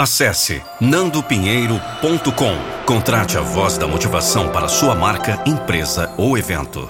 [0.00, 2.84] Acesse nandopinheiro.com.
[2.86, 6.88] Contrate a voz da motivação para sua marca, empresa ou evento.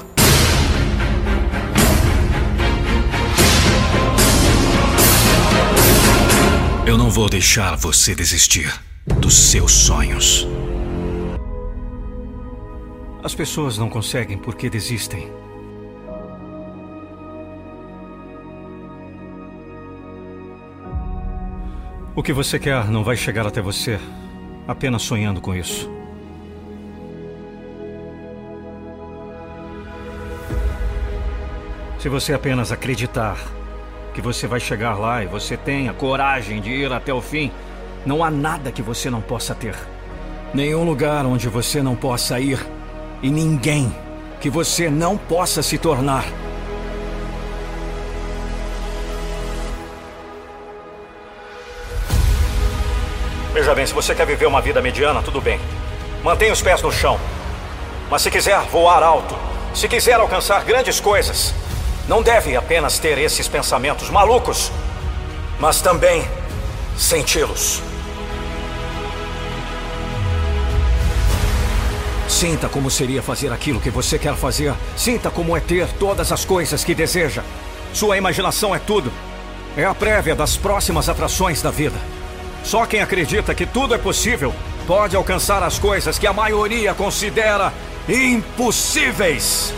[6.86, 8.70] Eu não vou deixar você desistir
[9.18, 10.46] dos seus sonhos.
[13.24, 15.32] As pessoas não conseguem porque desistem.
[22.18, 23.96] O que você quer não vai chegar até você
[24.66, 25.88] apenas sonhando com isso.
[32.00, 33.38] Se você apenas acreditar
[34.12, 37.52] que você vai chegar lá e você tem a coragem de ir até o fim,
[38.04, 39.76] não há nada que você não possa ter.
[40.52, 42.58] Nenhum lugar onde você não possa ir
[43.22, 43.94] e ninguém
[44.40, 46.24] que você não possa se tornar.
[53.88, 55.58] Se você quer viver uma vida mediana, tudo bem.
[56.22, 57.18] Mantenha os pés no chão.
[58.10, 59.34] Mas se quiser voar alto,
[59.74, 61.54] se quiser alcançar grandes coisas,
[62.06, 64.70] não deve apenas ter esses pensamentos malucos,
[65.58, 66.22] mas também
[66.98, 67.82] senti-los.
[72.28, 74.74] Sinta como seria fazer aquilo que você quer fazer.
[74.96, 77.42] Sinta como é ter todas as coisas que deseja.
[77.94, 79.10] Sua imaginação é tudo.
[79.78, 82.17] É a prévia das próximas atrações da vida.
[82.62, 84.54] Só quem acredita que tudo é possível
[84.86, 87.72] pode alcançar as coisas que a maioria considera
[88.08, 89.72] impossíveis.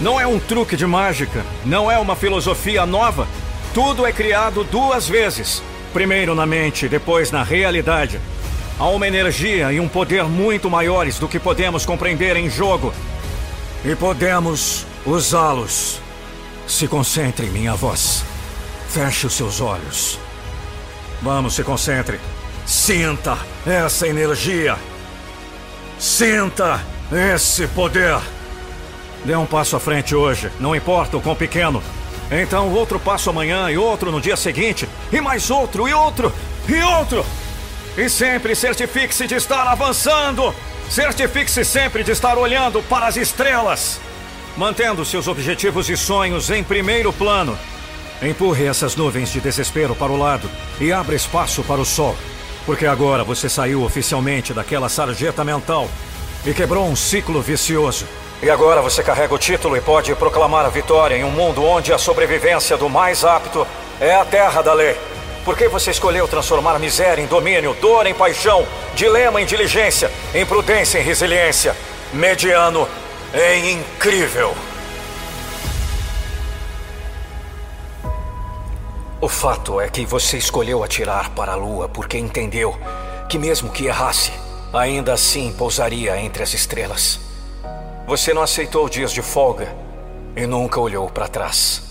[0.00, 3.28] Não é um truque de mágica, não é uma filosofia nova.
[3.72, 8.20] Tudo é criado duas vezes: primeiro na mente, depois na realidade.
[8.78, 12.92] Há uma energia e um poder muito maiores do que podemos compreender em jogo.
[13.84, 16.00] E podemos usá-los.
[16.66, 18.31] Se concentre em minha voz.
[18.92, 20.18] Feche os seus olhos.
[21.22, 22.20] Vamos, se concentre.
[22.66, 24.76] Sinta essa energia.
[25.98, 26.78] Sinta
[27.10, 28.18] esse poder.
[29.24, 31.82] Dê um passo à frente hoje, não importa o quão pequeno.
[32.30, 36.30] Então, outro passo amanhã e outro no dia seguinte, e mais outro e outro
[36.68, 37.24] e outro.
[37.96, 40.54] E sempre certifique-se de estar avançando.
[40.90, 43.98] Certifique-se sempre de estar olhando para as estrelas,
[44.54, 47.56] mantendo seus objetivos e sonhos em primeiro plano.
[48.22, 50.48] Empurre essas nuvens de desespero para o lado
[50.80, 52.16] e abra espaço para o sol.
[52.64, 55.88] Porque agora você saiu oficialmente daquela sarjeta mental
[56.46, 58.06] e quebrou um ciclo vicioso.
[58.40, 61.92] E agora você carrega o título e pode proclamar a vitória em um mundo onde
[61.92, 63.66] a sobrevivência do mais apto
[64.00, 64.96] é a terra da lei.
[65.44, 71.00] Por que você escolheu transformar miséria em domínio, dor em paixão, dilema em diligência, imprudência
[71.00, 71.74] em resiliência,
[72.12, 72.88] mediano
[73.34, 74.54] em incrível?
[79.22, 82.76] O fato é que você escolheu atirar para a lua porque entendeu
[83.28, 84.32] que, mesmo que errasse,
[84.72, 87.20] ainda assim pousaria entre as estrelas.
[88.04, 89.72] Você não aceitou dias de folga
[90.34, 91.84] e nunca olhou para trás.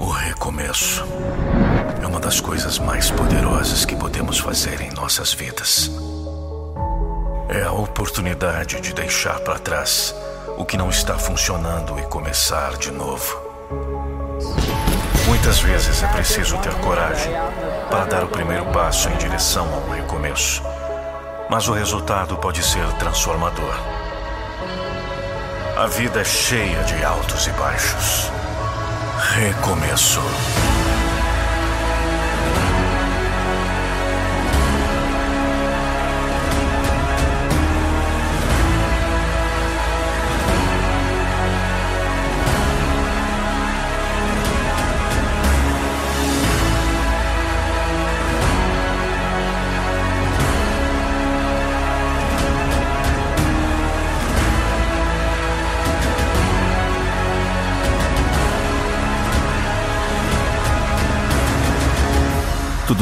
[0.00, 1.04] O recomeço
[2.02, 5.90] é uma das coisas mais poderosas que podemos fazer em nossas vidas.
[7.48, 10.14] É a oportunidade de deixar para trás
[10.56, 13.40] o que não está funcionando e começar de novo.
[15.26, 17.32] Muitas vezes é preciso ter coragem
[17.88, 20.60] para dar o primeiro passo em direção a um recomeço.
[21.48, 23.74] Mas o resultado pode ser transformador.
[25.76, 28.30] A vida é cheia de altos e baixos.
[29.36, 30.20] Recomeço.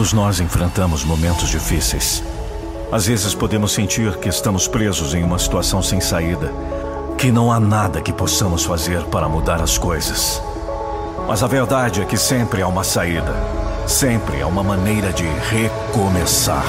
[0.04, 2.22] Todos nós enfrentamos momentos difíceis.
[2.92, 6.52] Às vezes podemos sentir que estamos presos em uma situação sem saída,
[7.16, 10.42] que não há nada que possamos fazer para mudar as coisas.
[11.26, 13.34] Mas a verdade é que sempre há uma saída,
[13.86, 16.66] sempre há uma maneira de recomeçar.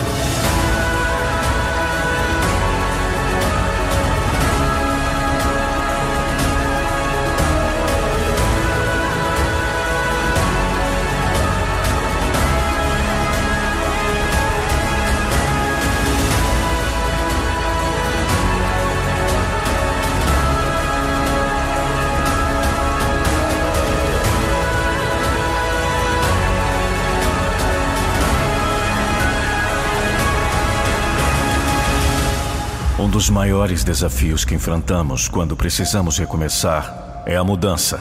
[33.26, 38.00] Dos maiores desafios que enfrentamos quando precisamos recomeçar é a mudança.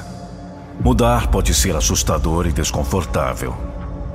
[0.78, 3.56] Mudar pode ser assustador e desconfortável.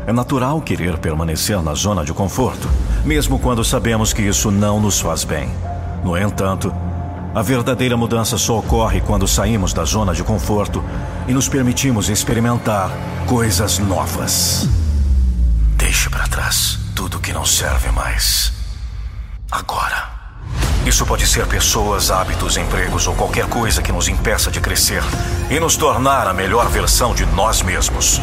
[0.06, 2.70] É natural querer permanecer na zona de conforto,
[3.04, 5.50] mesmo quando sabemos que isso não nos faz bem.
[6.04, 6.72] No entanto,
[7.34, 10.84] a verdadeira mudança só ocorre quando saímos da zona de conforto
[11.28, 12.92] e nos permitimos experimentar
[13.26, 14.70] coisas novas.
[15.76, 18.54] Deixe para trás tudo que não serve mais.
[19.50, 20.09] Agora.
[20.90, 25.04] Isso pode ser pessoas, hábitos, empregos ou qualquer coisa que nos impeça de crescer
[25.48, 28.20] e nos tornar a melhor versão de nós mesmos.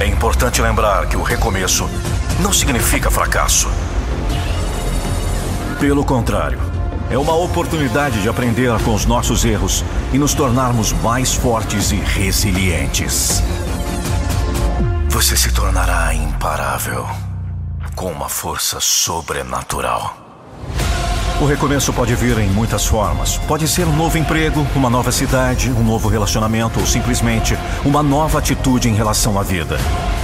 [0.00, 1.88] É importante lembrar que o recomeço
[2.40, 3.68] não significa fracasso.
[5.78, 6.58] Pelo contrário,
[7.08, 11.96] é uma oportunidade de aprender com os nossos erros e nos tornarmos mais fortes e
[11.98, 13.44] resilientes.
[15.10, 17.08] Você se tornará imparável
[17.94, 20.25] com uma força sobrenatural.
[21.38, 23.36] O recomeço pode vir em muitas formas.
[23.36, 28.38] Pode ser um novo emprego, uma nova cidade, um novo relacionamento ou simplesmente uma nova
[28.38, 29.76] atitude em relação à vida.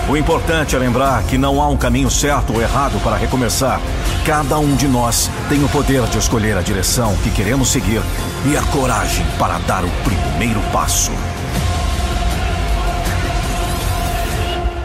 [0.09, 3.79] O importante é lembrar que não há um caminho certo ou errado para recomeçar.
[4.25, 8.01] Cada um de nós tem o poder de escolher a direção que queremos seguir
[8.47, 11.13] e a coragem para dar o primeiro passo.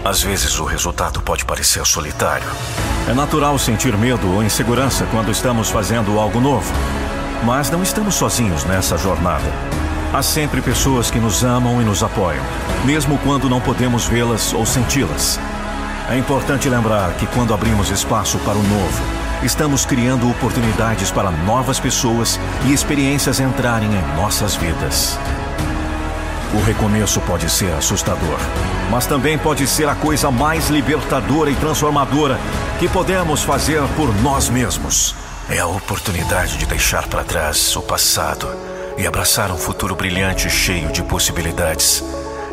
[0.07, 2.47] Às vezes o resultado pode parecer solitário.
[3.09, 6.73] É natural sentir medo ou insegurança quando estamos fazendo algo novo.
[7.43, 9.43] Mas não estamos sozinhos nessa jornada.
[10.13, 12.41] Há sempre pessoas que nos amam e nos apoiam,
[12.85, 15.37] mesmo quando não podemos vê-las ou senti-las.
[16.09, 19.03] É importante lembrar que quando abrimos espaço para o novo,
[19.43, 25.19] estamos criando oportunidades para novas pessoas e experiências entrarem em nossas vidas.
[26.53, 28.39] O recomeço pode ser assustador,
[28.89, 32.39] mas também pode ser a coisa mais libertadora e transformadora
[32.79, 35.15] que podemos fazer por nós mesmos.
[35.49, 38.47] É a oportunidade de deixar para trás o passado
[38.97, 42.03] e abraçar um futuro brilhante cheio de possibilidades.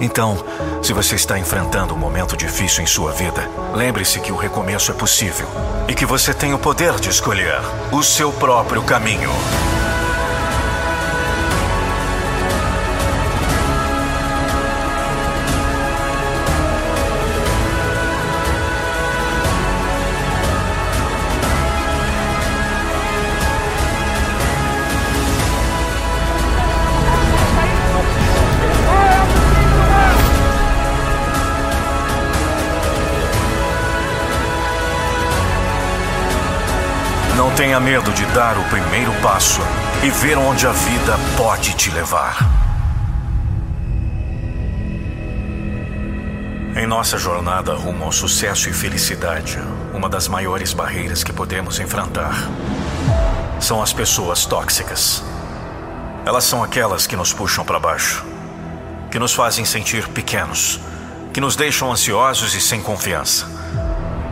[0.01, 0.45] Então,
[0.83, 4.95] se você está enfrentando um momento difícil em sua vida, lembre-se que o recomeço é
[4.95, 5.47] possível
[5.89, 7.61] e que você tem o poder de escolher
[7.93, 9.31] o seu próprio caminho.
[37.57, 39.61] Tenha medo de dar o primeiro passo
[40.03, 42.37] e ver onde a vida pode te levar.
[46.75, 49.61] Em nossa jornada rumo ao sucesso e felicidade,
[49.93, 52.35] uma das maiores barreiras que podemos enfrentar
[53.61, 55.23] são as pessoas tóxicas.
[56.27, 58.25] Elas são aquelas que nos puxam para baixo,
[59.13, 60.81] que nos fazem sentir pequenos,
[61.33, 63.47] que nos deixam ansiosos e sem confiança.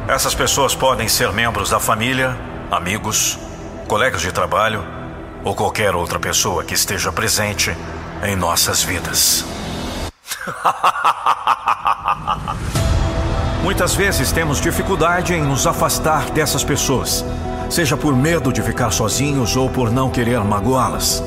[0.09, 2.37] Essas pessoas podem ser membros da família
[2.73, 3.39] amigos,
[3.87, 4.83] colegas de trabalho
[5.45, 7.77] ou qualquer outra pessoa que esteja presente
[8.25, 9.45] em nossas vidas.
[13.63, 17.23] Muitas vezes temos dificuldade em nos afastar dessas pessoas,
[17.69, 21.23] seja por medo de ficar sozinhos ou por não querer magoá-las.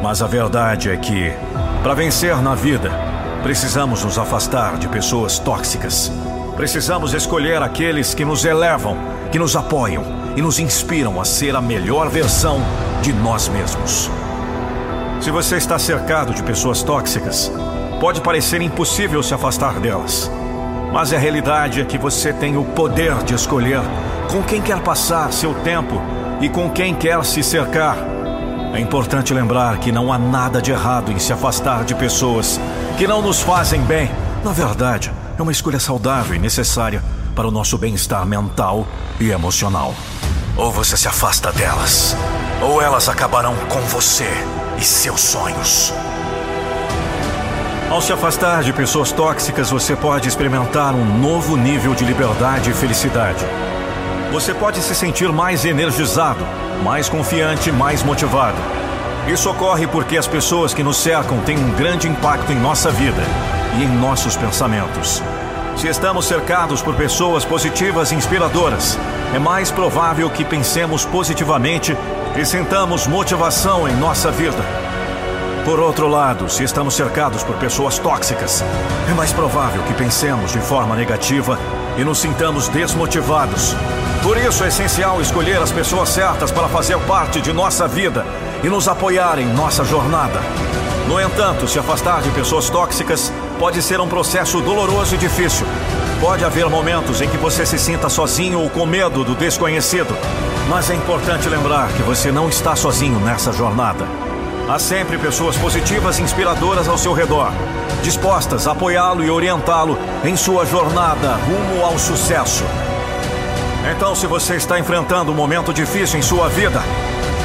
[0.00, 1.32] Mas a verdade é que,
[1.82, 2.92] para vencer na vida,
[3.42, 6.12] precisamos nos afastar de pessoas tóxicas.
[6.54, 8.96] Precisamos escolher aqueles que nos elevam,
[9.32, 12.60] que nos apoiam e nos inspiram a ser a melhor versão
[13.02, 14.10] de nós mesmos.
[15.20, 17.50] Se você está cercado de pessoas tóxicas,
[18.00, 20.30] pode parecer impossível se afastar delas.
[20.92, 23.80] Mas a realidade é que você tem o poder de escolher
[24.30, 26.00] com quem quer passar seu tempo
[26.40, 27.96] e com quem quer se cercar.
[28.74, 32.60] É importante lembrar que não há nada de errado em se afastar de pessoas
[32.98, 34.10] que não nos fazem bem.
[34.44, 37.02] Na verdade, é uma escolha saudável e necessária
[37.34, 38.86] para o nosso bem-estar mental
[39.18, 39.94] e emocional.
[40.56, 42.16] Ou você se afasta delas,
[42.62, 44.30] ou elas acabarão com você
[44.78, 45.92] e seus sonhos.
[47.90, 52.74] Ao se afastar de pessoas tóxicas, você pode experimentar um novo nível de liberdade e
[52.74, 53.44] felicidade.
[54.32, 56.44] Você pode se sentir mais energizado,
[56.82, 58.56] mais confiante, mais motivado.
[59.28, 63.22] Isso ocorre porque as pessoas que nos cercam têm um grande impacto em nossa vida
[63.78, 65.22] e em nossos pensamentos.
[65.76, 68.98] Se estamos cercados por pessoas positivas e inspiradoras,
[69.34, 71.94] é mais provável que pensemos positivamente
[72.34, 74.64] e sentamos motivação em nossa vida.
[75.66, 78.64] Por outro lado, se estamos cercados por pessoas tóxicas,
[79.10, 81.58] é mais provável que pensemos de forma negativa
[81.98, 83.76] e nos sintamos desmotivados.
[84.22, 88.24] Por isso é essencial escolher as pessoas certas para fazer parte de nossa vida
[88.64, 90.40] e nos apoiar em nossa jornada.
[91.06, 95.66] No entanto, se afastar de pessoas tóxicas pode ser um processo doloroso e difícil.
[96.20, 100.16] Pode haver momentos em que você se sinta sozinho ou com medo do desconhecido,
[100.68, 104.06] mas é importante lembrar que você não está sozinho nessa jornada.
[104.68, 107.52] Há sempre pessoas positivas e inspiradoras ao seu redor,
[108.02, 112.64] dispostas a apoiá-lo e orientá-lo em sua jornada rumo ao sucesso.
[113.94, 116.82] Então, se você está enfrentando um momento difícil em sua vida,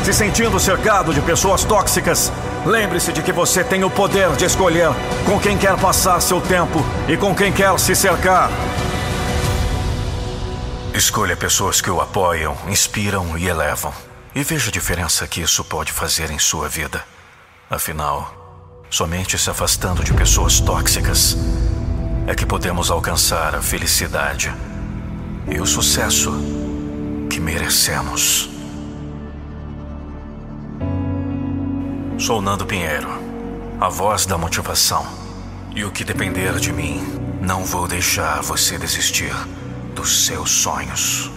[0.03, 2.31] se sentindo cercado de pessoas tóxicas,
[2.65, 4.89] lembre-se de que você tem o poder de escolher
[5.25, 8.49] com quem quer passar seu tempo e com quem quer se cercar.
[10.93, 13.93] Escolha pessoas que o apoiam, inspiram e elevam.
[14.33, 17.03] E veja a diferença que isso pode fazer em sua vida.
[17.69, 21.37] Afinal, somente se afastando de pessoas tóxicas
[22.27, 24.53] é que podemos alcançar a felicidade
[25.47, 26.33] e o sucesso
[27.29, 28.50] que merecemos.
[32.21, 33.07] Sou Nando Pinheiro,
[33.79, 35.03] a voz da motivação.
[35.75, 37.01] E o que depender de mim,
[37.41, 39.33] não vou deixar você desistir
[39.95, 41.31] dos seus sonhos.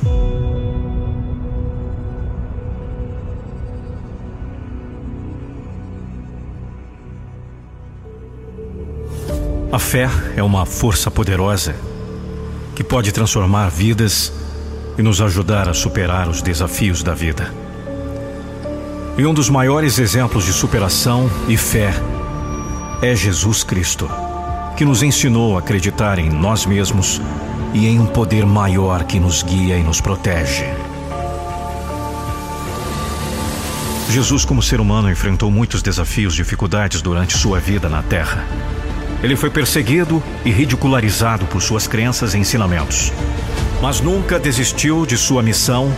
[9.72, 11.74] A fé é uma força poderosa
[12.76, 14.30] que pode transformar vidas
[14.98, 17.63] e nos ajudar a superar os desafios da vida.
[19.16, 21.94] E um dos maiores exemplos de superação e fé
[23.00, 24.11] é Jesus Cristo,
[24.76, 27.21] que nos ensinou a acreditar em nós mesmos
[27.73, 30.64] e em um poder maior que nos guia e nos protege.
[34.11, 38.44] Jesus, como ser humano, enfrentou muitos desafios e dificuldades durante sua vida na Terra.
[39.23, 43.12] Ele foi perseguido e ridicularizado por suas crenças e ensinamentos.
[43.80, 45.92] Mas nunca desistiu de sua missão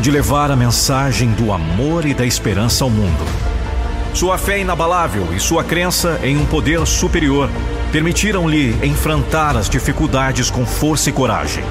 [0.00, 3.24] de levar a mensagem do amor e da esperança ao mundo.
[4.14, 7.50] Sua fé inabalável e sua crença em um poder superior
[7.92, 11.62] permitiram-lhe enfrentar as dificuldades com força e coragem.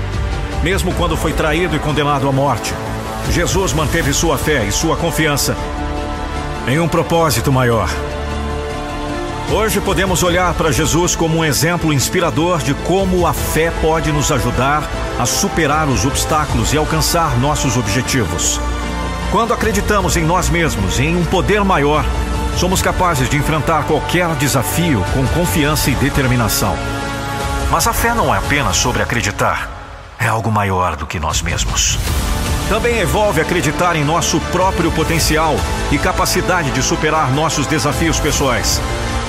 [0.63, 2.73] Mesmo quando foi traído e condenado à morte,
[3.31, 5.55] Jesus manteve sua fé e sua confiança
[6.67, 7.89] em um propósito maior
[9.51, 14.31] Hoje podemos olhar para Jesus como um exemplo inspirador de como a fé pode nos
[14.31, 14.87] ajudar
[15.17, 18.61] a superar os obstáculos e alcançar nossos objetivos.
[19.31, 22.05] Quando acreditamos em nós mesmos e em um poder maior,
[22.57, 26.77] somos capazes de enfrentar qualquer desafio com confiança e determinação.
[27.71, 29.67] Mas a fé não é apenas sobre acreditar,
[30.19, 31.97] é algo maior do que nós mesmos.
[32.69, 35.55] Também envolve acreditar em nosso próprio potencial
[35.91, 38.79] e capacidade de superar nossos desafios pessoais.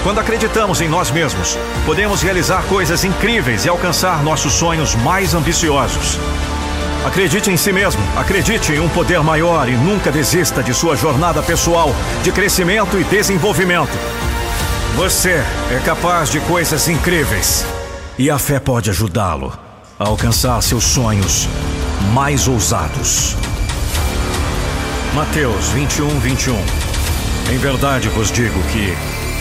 [0.02, 6.18] Quando acreditamos em nós mesmos, podemos realizar coisas incríveis e alcançar nossos sonhos mais ambiciosos.
[7.06, 11.42] Acredite em si mesmo, acredite em um poder maior e nunca desista de sua jornada
[11.42, 13.92] pessoal de crescimento e desenvolvimento.
[14.96, 17.66] Você é capaz de coisas incríveis
[18.18, 19.52] e a fé pode ajudá-lo
[19.98, 21.46] a alcançar seus sonhos
[22.12, 23.36] mais ousados.
[25.14, 26.56] Mateus 21, 21
[27.52, 28.94] Em verdade vos digo que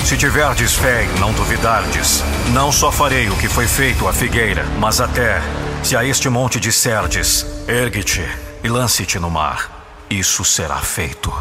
[0.10, 4.66] se tiverdes fé e não duvidardes, não só farei o que foi feito à figueira,
[4.80, 5.40] mas até,
[5.84, 8.28] se a este monte disserdes, ergue-te
[8.64, 11.32] e lance-te no mar, isso será feito.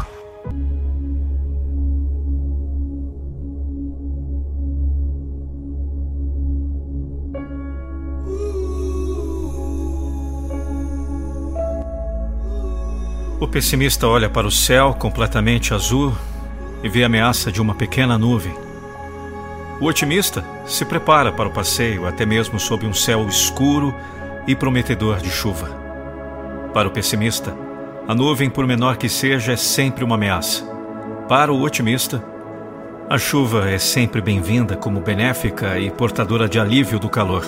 [13.39, 16.15] O pessimista olha para o céu completamente azul
[16.83, 18.53] e vê a ameaça de uma pequena nuvem.
[19.79, 23.95] O otimista se prepara para o passeio, até mesmo sob um céu escuro
[24.45, 25.69] e prometedor de chuva.
[26.73, 27.55] Para o pessimista,
[28.07, 30.63] a nuvem, por menor que seja, é sempre uma ameaça.
[31.27, 32.23] Para o otimista,
[33.09, 37.45] a chuva é sempre bem-vinda como benéfica e portadora de alívio do calor.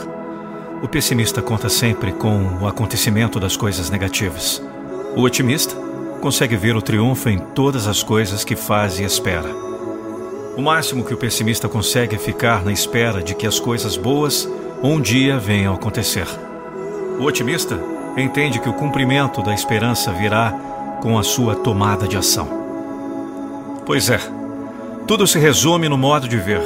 [0.81, 4.61] O pessimista conta sempre com o acontecimento das coisas negativas.
[5.15, 5.75] O otimista
[6.21, 9.49] consegue ver o triunfo em todas as coisas que faz e espera.
[10.55, 14.47] O máximo que o pessimista consegue é ficar na espera de que as coisas boas
[14.83, 16.27] um dia venham a acontecer.
[17.19, 17.79] O otimista
[18.15, 20.51] entende que o cumprimento da esperança virá
[21.01, 22.47] com a sua tomada de ação.
[23.85, 24.19] Pois é,
[25.07, 26.61] tudo se resume no modo de ver,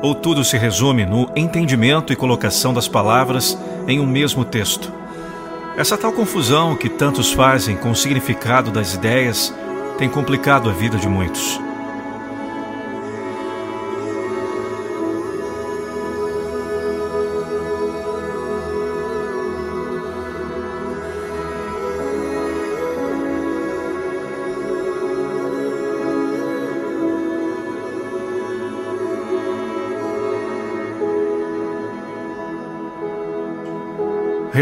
[0.00, 5.01] ou tudo se resume no entendimento e colocação das palavras em um mesmo texto.
[5.74, 9.54] Essa tal confusão que tantos fazem com o significado das ideias
[9.96, 11.58] tem complicado a vida de muitos.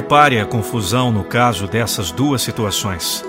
[0.00, 3.22] Repare a confusão no caso dessas duas situações.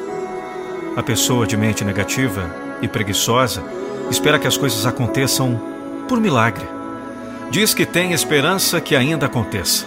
[0.96, 2.50] A pessoa de mente negativa
[2.82, 3.62] e preguiçosa
[4.10, 5.62] espera que as coisas aconteçam
[6.08, 6.66] por milagre.
[7.50, 9.86] Diz que tem esperança que ainda aconteça.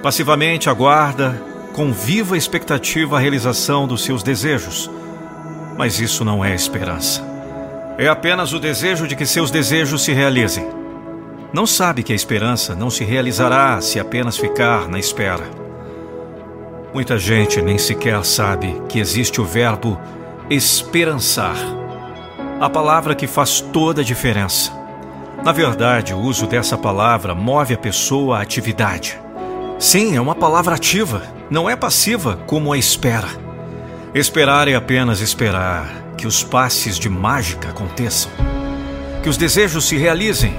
[0.00, 4.88] Passivamente aguarda com viva expectativa a realização dos seus desejos.
[5.76, 7.20] Mas isso não é esperança.
[7.98, 10.68] É apenas o desejo de que seus desejos se realizem.
[11.52, 15.65] Não sabe que a esperança não se realizará se apenas ficar na espera.
[16.94, 20.00] Muita gente nem sequer sabe que existe o verbo
[20.48, 21.56] esperançar
[22.60, 24.72] a palavra que faz toda a diferença.
[25.44, 29.20] Na verdade, o uso dessa palavra move a pessoa à atividade.
[29.78, 33.28] Sim, é uma palavra ativa, não é passiva como a espera.
[34.14, 38.30] Esperar é apenas esperar que os passes de mágica aconteçam,
[39.22, 40.54] que os desejos se realizem.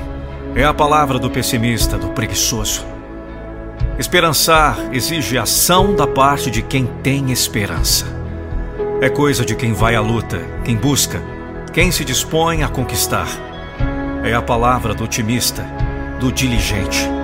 [0.55, 2.85] É a palavra do pessimista, do preguiçoso.
[3.99, 8.05] Esperançar exige ação da parte de quem tem esperança.
[9.01, 11.19] É coisa de quem vai à luta, quem busca,
[11.73, 13.27] quem se dispõe a conquistar.
[14.23, 15.65] É a palavra do otimista,
[16.19, 17.16] do diligente.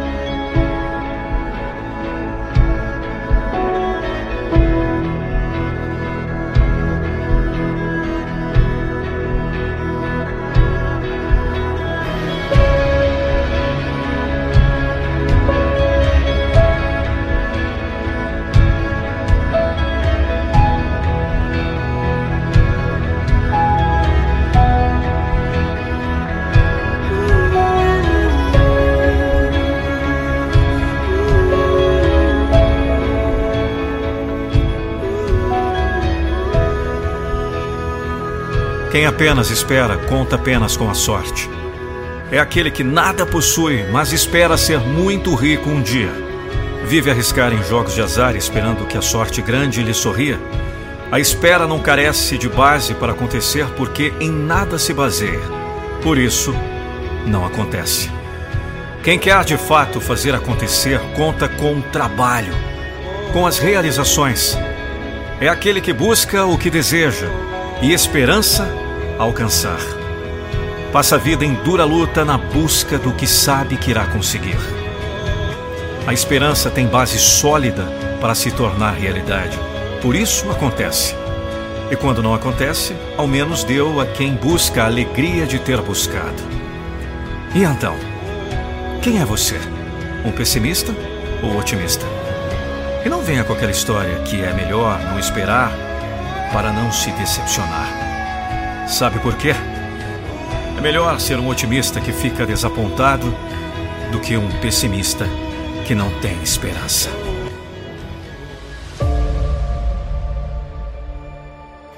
[38.94, 41.50] Quem apenas espera, conta apenas com a sorte.
[42.32, 46.12] É aquele que nada possui, mas espera ser muito rico um dia.
[46.86, 50.40] Vive arriscar em jogos de azar esperando que a sorte grande lhe sorria.
[51.12, 55.42] A espera não carece de base para acontecer porque em nada se baseia.
[56.04, 56.54] Por isso,
[57.26, 58.12] não acontece.
[59.02, 62.54] Quem quer de fato fazer acontecer conta com o trabalho,
[63.32, 64.56] com as realizações.
[65.42, 67.26] É aquele que busca o que deseja
[67.82, 68.83] e esperança
[69.24, 69.80] alcançar.
[70.92, 74.60] Passa a vida em dura luta na busca do que sabe que irá conseguir.
[76.06, 77.84] A esperança tem base sólida
[78.22, 79.58] para se tornar realidade.
[80.02, 81.16] Por isso acontece.
[81.90, 86.44] E quando não acontece, ao menos deu a quem busca a alegria de ter buscado.
[87.56, 87.96] E então,
[89.02, 89.60] quem é você?
[90.26, 90.94] Um pessimista
[91.42, 92.06] ou otimista?
[93.06, 95.72] E não venha com aquela história que é melhor não esperar
[96.52, 98.13] para não se decepcionar.
[98.88, 99.56] Sabe por quê?
[100.78, 103.34] É melhor ser um otimista que fica desapontado
[104.12, 105.26] do que um pessimista
[105.88, 107.10] que não tem esperança.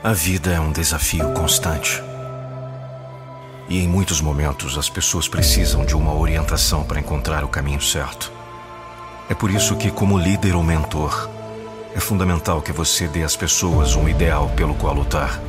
[0.03, 2.01] A vida é um desafio constante.
[3.67, 8.31] E em muitos momentos as pessoas precisam de uma orientação para encontrar o caminho certo.
[9.27, 11.27] É por isso que, como líder ou mentor,
[11.95, 15.41] é fundamental que você dê às pessoas um ideal pelo qual lutar.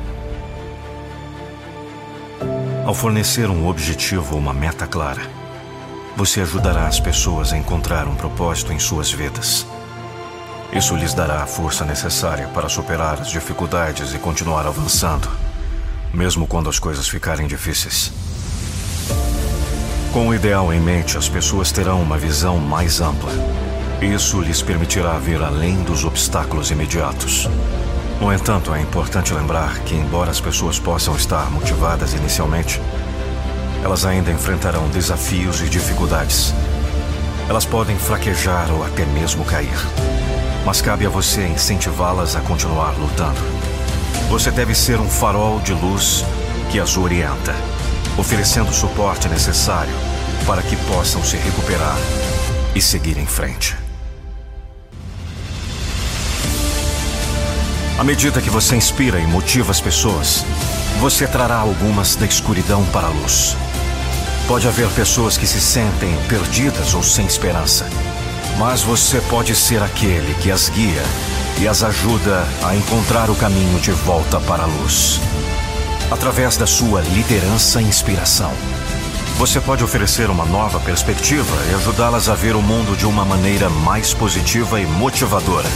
[2.87, 5.22] Ao fornecer um objetivo ou uma meta clara,
[6.16, 9.66] você ajudará as pessoas a encontrar um propósito em suas vidas.
[10.72, 15.29] Isso lhes dará a força necessária para superar as dificuldades e continuar avançando,
[16.14, 18.12] mesmo quando as coisas ficarem difíceis.
[20.12, 23.33] Com o ideal em mente, as pessoas terão uma visão mais ampla.
[24.01, 27.49] Isso lhes permitirá ver além dos obstáculos imediatos
[28.21, 32.81] no entanto, é importante lembrar que, embora as pessoas possam estar motivadas inicialmente,
[33.85, 36.55] elas ainda enfrentarão desafios e dificuldades.
[37.49, 39.79] Elas podem fraquejar ou até mesmo cair.
[40.65, 43.41] Mas cabe a você incentivá-las a continuar lutando.
[44.31, 46.25] Você deve ser um farol de luz
[46.73, 47.55] que as orienta,
[48.19, 49.95] oferecendo o suporte necessário
[50.47, 51.97] para que possam se recuperar
[52.75, 53.86] e seguir em frente.
[57.99, 60.45] À medida que você inspira e motiva as pessoas,
[61.01, 63.57] você trará algumas da escuridão para a luz.
[64.47, 67.89] Pode haver pessoas que se sentem perdidas ou sem esperança,
[68.59, 71.03] mas você pode ser aquele que as guia
[71.59, 75.19] e as ajuda a encontrar o caminho de volta para a luz.
[76.11, 78.53] Através da sua liderança e inspiração,
[79.39, 83.71] você pode oferecer uma nova perspectiva e ajudá-las a ver o mundo de uma maneira
[83.71, 85.69] mais positiva e motivadora.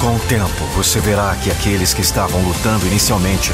[0.00, 3.52] Com o tempo, você verá que aqueles que estavam lutando inicialmente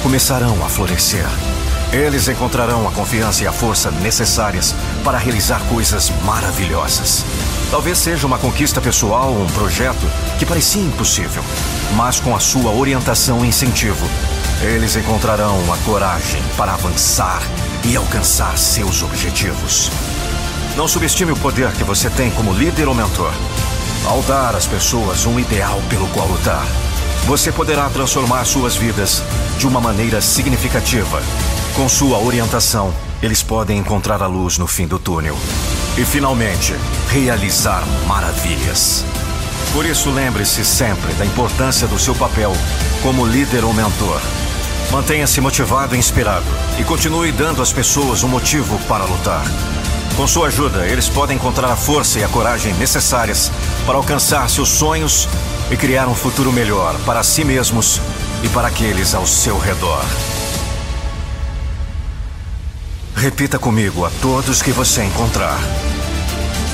[0.00, 1.26] começarão a florescer.
[1.92, 7.24] Eles encontrarão a confiança e a força necessárias para realizar coisas maravilhosas.
[7.68, 10.06] Talvez seja uma conquista pessoal ou um projeto
[10.38, 11.42] que parecia impossível,
[11.96, 14.08] mas com a sua orientação e incentivo,
[14.62, 17.42] eles encontrarão a coragem para avançar
[17.84, 19.90] e alcançar seus objetivos.
[20.76, 23.32] Não subestime o poder que você tem como líder ou mentor.
[24.06, 26.66] Ao dar às pessoas um ideal pelo qual lutar,
[27.26, 29.22] você poderá transformar suas vidas
[29.58, 31.22] de uma maneira significativa.
[31.74, 35.36] Com sua orientação, eles podem encontrar a luz no fim do túnel
[35.96, 36.74] e, finalmente,
[37.10, 39.04] realizar maravilhas.
[39.72, 42.52] Por isso, lembre-se sempre da importância do seu papel
[43.02, 44.20] como líder ou mentor.
[44.90, 46.46] Mantenha-se motivado e inspirado
[46.78, 49.44] e continue dando às pessoas um motivo para lutar.
[50.18, 53.52] Com sua ajuda, eles podem encontrar a força e a coragem necessárias
[53.86, 55.28] para alcançar seus sonhos
[55.70, 58.00] e criar um futuro melhor para si mesmos
[58.42, 60.04] e para aqueles ao seu redor.
[63.14, 65.56] Repita comigo a todos que você encontrar.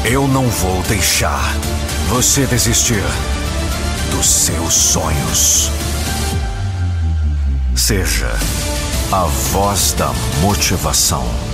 [0.07, 1.55] Eu não vou deixar
[2.09, 3.05] você desistir
[4.11, 5.71] dos seus sonhos.
[7.77, 8.35] Seja
[9.13, 11.54] a voz da motivação.